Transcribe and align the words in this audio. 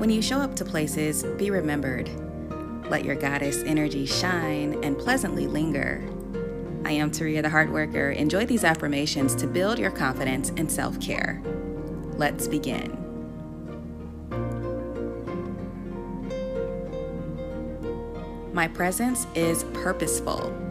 When 0.00 0.08
you 0.08 0.22
show 0.22 0.38
up 0.38 0.56
to 0.56 0.64
places, 0.64 1.24
be 1.36 1.50
remembered. 1.50 2.08
Let 2.88 3.04
your 3.04 3.16
goddess 3.16 3.62
energy 3.64 4.06
shine 4.06 4.82
and 4.82 4.98
pleasantly 4.98 5.46
linger. 5.46 6.02
I 6.86 6.92
am 6.92 7.10
Taria 7.10 7.42
the 7.42 7.50
Heart 7.50 7.70
Worker. 7.70 8.12
Enjoy 8.12 8.46
these 8.46 8.64
affirmations 8.64 9.34
to 9.34 9.46
build 9.46 9.78
your 9.78 9.90
confidence 9.90 10.52
and 10.56 10.72
self 10.72 10.98
care. 11.02 11.42
Let's 12.14 12.48
begin. 12.48 12.96
My 18.54 18.68
presence 18.68 19.26
is 19.34 19.64
purposeful. 19.74 20.69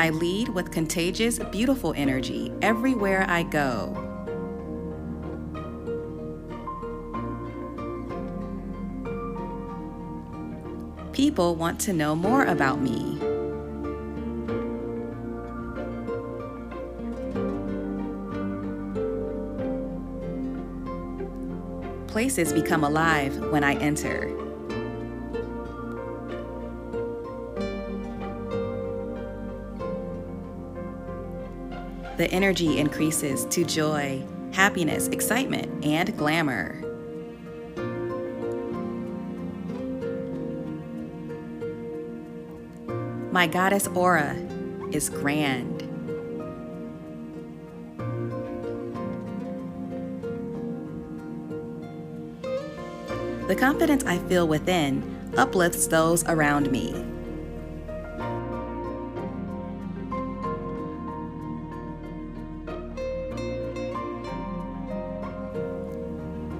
I 0.00 0.08
lead 0.08 0.48
with 0.48 0.70
contagious, 0.70 1.38
beautiful 1.38 1.92
energy 1.94 2.50
everywhere 2.62 3.26
I 3.28 3.42
go. 3.42 3.92
People 11.12 11.54
want 11.54 11.78
to 11.80 11.92
know 11.92 12.16
more 12.16 12.46
about 12.46 12.80
me. 12.80 13.18
Places 22.06 22.54
become 22.54 22.84
alive 22.84 23.36
when 23.52 23.62
I 23.62 23.74
enter. 23.74 24.49
The 32.20 32.30
energy 32.32 32.78
increases 32.78 33.46
to 33.46 33.64
joy, 33.64 34.22
happiness, 34.52 35.08
excitement, 35.08 35.86
and 35.86 36.14
glamour. 36.18 36.74
My 43.32 43.46
goddess 43.46 43.86
aura 43.94 44.36
is 44.92 45.08
grand. 45.08 45.80
The 53.48 53.56
confidence 53.58 54.04
I 54.04 54.18
feel 54.28 54.46
within 54.46 55.32
uplifts 55.38 55.86
those 55.86 56.22
around 56.24 56.70
me. 56.70 56.92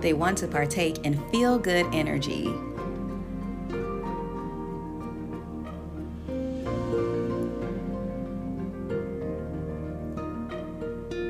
They 0.01 0.15
want 0.15 0.39
to 0.39 0.49
partake 0.49 1.05
in 1.05 1.21
feel 1.31 1.59
good 1.59 1.87
energy. 1.93 2.49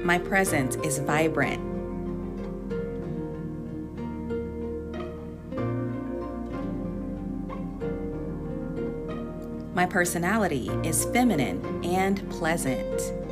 My 0.05 0.19
presence 0.19 0.77
is 0.77 0.99
vibrant. 0.99 1.61
My 9.75 9.87
personality 9.87 10.69
is 10.85 11.05
feminine 11.07 11.85
and 11.85 12.29
pleasant. 12.31 13.30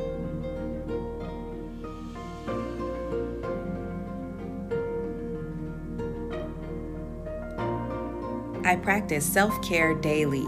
I 8.63 8.75
practice 8.75 9.25
self 9.25 9.61
care 9.61 9.93
daily. 9.95 10.45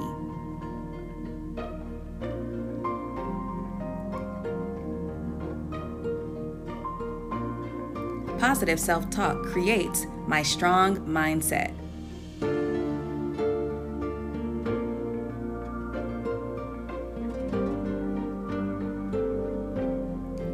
Positive 8.40 8.80
self 8.80 9.10
talk 9.10 9.44
creates 9.46 10.06
my 10.28 10.44
strong 10.44 10.98
mindset. 11.08 11.74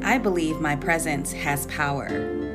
I 0.04 0.18
believe 0.18 0.60
my 0.62 0.76
presence 0.76 1.32
has 1.34 1.66
power. 1.68 2.47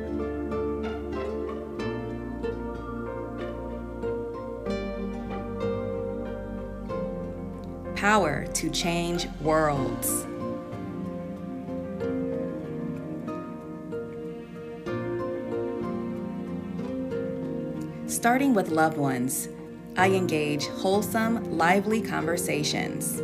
Power 8.03 8.45
to 8.47 8.69
change 8.69 9.27
worlds. 9.39 10.25
Starting 18.13 18.53
with 18.53 18.67
loved 18.71 18.97
ones, 18.97 19.47
I 19.95 20.09
engage 20.09 20.65
wholesome, 20.65 21.57
lively 21.57 22.01
conversations. 22.01 23.21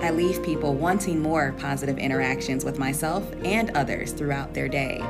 I 0.00 0.12
leave 0.12 0.40
people 0.44 0.74
wanting 0.74 1.18
more 1.18 1.56
positive 1.58 1.98
interactions 1.98 2.64
with 2.64 2.78
myself 2.78 3.28
and 3.44 3.70
others 3.70 4.12
throughout 4.12 4.54
their 4.54 4.68
day. 4.68 5.02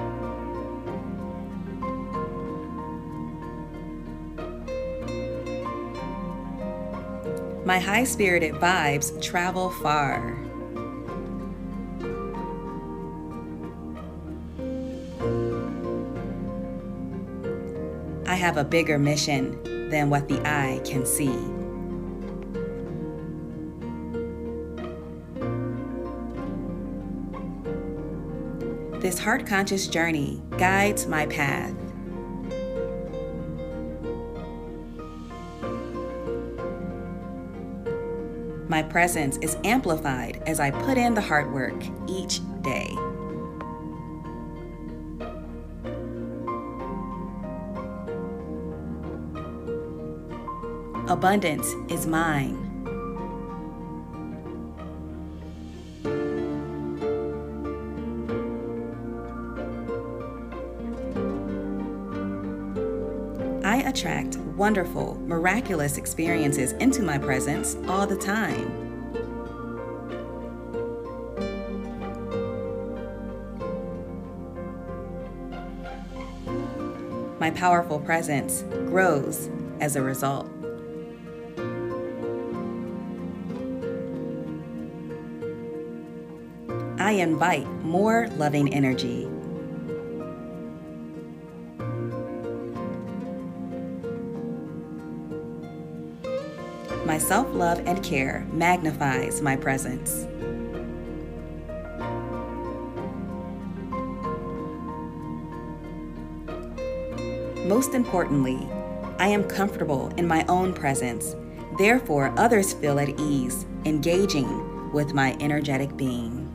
My 7.64 7.78
high 7.78 8.04
spirited 8.04 8.54
vibes 8.56 9.22
travel 9.22 9.70
far. 9.70 10.36
I 18.26 18.34
have 18.34 18.58
a 18.58 18.64
bigger 18.64 18.98
mission 18.98 19.88
than 19.88 20.10
what 20.10 20.28
the 20.28 20.40
eye 20.46 20.82
can 20.84 21.06
see. 21.06 21.32
This 29.00 29.18
heart 29.18 29.46
conscious 29.46 29.86
journey 29.86 30.42
guides 30.58 31.06
my 31.06 31.24
path. 31.26 31.83
My 38.74 38.82
presence 38.82 39.36
is 39.36 39.56
amplified 39.62 40.42
as 40.48 40.58
I 40.58 40.72
put 40.72 40.98
in 40.98 41.14
the 41.14 41.20
hard 41.20 41.52
work 41.52 41.80
each 42.08 42.40
day. 42.60 42.90
Abundance 51.06 51.68
is 51.88 52.08
mine. 52.08 52.63
I 63.74 63.78
attract 63.78 64.36
wonderful, 64.36 65.16
miraculous 65.26 65.98
experiences 65.98 66.74
into 66.74 67.02
my 67.02 67.18
presence 67.18 67.76
all 67.88 68.06
the 68.06 68.14
time. 68.14 68.70
My 77.40 77.50
powerful 77.50 77.98
presence 77.98 78.62
grows 78.62 79.50
as 79.80 79.96
a 79.96 80.02
result. 80.02 80.48
I 87.00 87.10
invite 87.18 87.66
more 87.82 88.28
loving 88.36 88.72
energy. 88.72 89.28
My 97.14 97.18
self 97.18 97.54
love 97.54 97.80
and 97.86 98.02
care 98.02 98.44
magnifies 98.50 99.40
my 99.40 99.54
presence. 99.54 100.26
Most 107.68 107.94
importantly, 107.94 108.68
I 109.20 109.28
am 109.28 109.44
comfortable 109.44 110.08
in 110.16 110.26
my 110.26 110.44
own 110.48 110.72
presence 110.72 111.36
Therefore, 111.78 112.34
others 112.36 112.72
feel 112.72 112.98
at 112.98 113.10
ease 113.20 113.64
engaging 113.84 114.90
with 114.92 115.14
my 115.14 115.36
energetic 115.38 115.96
being. 115.96 116.50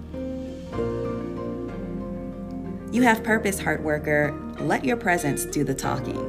You 2.91 3.01
have 3.03 3.23
purpose, 3.23 3.61
heart 3.61 3.81
worker. 3.81 4.37
Let 4.59 4.83
your 4.83 4.97
presence 4.97 5.45
do 5.45 5.63
the 5.63 5.73
talking. 5.73 6.19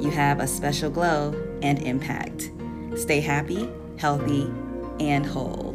You 0.00 0.08
have 0.08 0.40
a 0.40 0.46
special 0.46 0.88
glow 0.88 1.34
and 1.60 1.82
impact. 1.82 2.50
Stay 2.96 3.20
happy, 3.20 3.68
healthy, 3.96 4.50
and 5.00 5.26
whole. 5.26 5.73